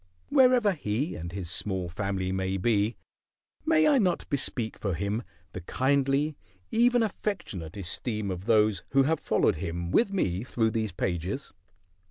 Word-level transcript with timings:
Wherever 0.29 0.71
he 0.71 1.13
and 1.13 1.31
his 1.31 1.51
small 1.51 1.87
family 1.87 2.31
may 2.31 2.57
be, 2.57 2.97
may 3.67 3.87
I 3.87 3.99
not 3.99 4.27
bespeak 4.31 4.75
for 4.79 4.95
him 4.95 5.21
the 5.51 5.61
kindly, 5.61 6.35
even 6.71 7.03
affectionate, 7.03 7.77
esteem 7.77 8.31
of 8.31 8.45
those 8.45 8.83
who 8.93 9.03
have 9.03 9.19
followed 9.19 9.57
him 9.57 9.91
with 9.91 10.11
me 10.11 10.43
through 10.43 10.71
these 10.71 10.91
pages? 10.91 11.53